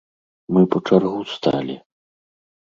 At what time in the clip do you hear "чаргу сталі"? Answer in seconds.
0.87-1.77